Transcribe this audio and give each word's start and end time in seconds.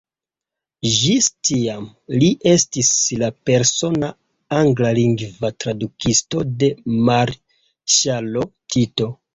Ĝis 0.93 1.27
tiam, 1.49 1.85
li 2.23 2.29
estis 2.53 2.89
la 3.25 3.31
persona 3.51 4.11
anglalingva 4.63 5.55
tradukisto 5.65 6.45
de 6.65 6.75
marŝalo 7.13 8.53
Tito. 8.77 9.15